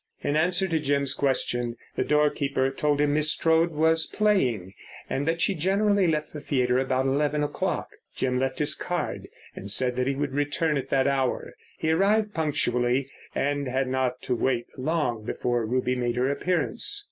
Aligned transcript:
In 0.23 0.35
answer 0.35 0.67
to 0.67 0.79
Jim's 0.79 1.13
question 1.13 1.77
the 1.95 2.03
doorkeeper 2.03 2.71
told 2.71 2.99
him 2.99 3.13
Miss 3.13 3.31
Strode 3.31 3.69
was 3.69 4.07
playing, 4.07 4.73
and 5.07 5.27
that 5.27 5.41
she 5.41 5.53
generally 5.53 6.07
left 6.07 6.33
the 6.33 6.41
theatre 6.41 6.79
about 6.79 7.05
eleven 7.05 7.43
o'clock. 7.43 7.87
Jim 8.15 8.39
left 8.39 8.57
his 8.57 8.73
card, 8.73 9.27
and 9.55 9.71
said 9.71 9.99
he 10.07 10.15
would 10.15 10.33
return 10.33 10.75
at 10.75 10.89
that 10.89 11.05
hour. 11.05 11.53
He 11.77 11.91
arrived 11.91 12.33
punctually, 12.33 13.11
and 13.35 13.67
had 13.67 13.87
not 13.87 14.23
to 14.23 14.33
wait 14.35 14.65
long 14.75 15.23
before 15.23 15.67
Ruby 15.67 15.95
made 15.95 16.15
her 16.15 16.31
appearance. 16.31 16.99